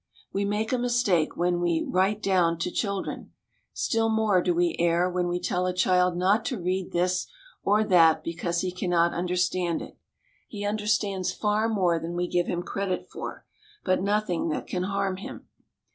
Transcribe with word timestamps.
We 0.33 0.45
make 0.45 0.73
a 0.73 0.79
mistake 0.79 1.37
when 1.37 1.61
we 1.61 1.85
'write 1.87 2.23
down' 2.23 2.57
to 2.57 2.71
children; 2.71 3.33
still 3.71 4.09
more 4.09 4.41
do 4.41 4.51
we 4.51 4.75
err 4.79 5.07
when 5.07 5.27
we 5.27 5.39
tell 5.39 5.67
a 5.67 5.75
child 5.75 6.17
not 6.17 6.43
to 6.45 6.59
read 6.59 6.91
this 6.91 7.27
or 7.61 7.83
that 7.83 8.23
because 8.23 8.61
he 8.61 8.71
cannot 8.71 9.13
understand 9.13 9.79
it. 9.79 9.99
He 10.47 10.65
understands 10.65 11.31
far 11.31 11.69
more 11.69 11.99
than 11.99 12.15
we 12.15 12.27
give 12.27 12.47
him 12.47 12.63
credit 12.63 13.11
for, 13.11 13.45
but 13.85 14.01
nothing 14.01 14.49
that 14.49 14.65
can 14.65 14.85
harm 14.85 15.17
him. 15.17 15.45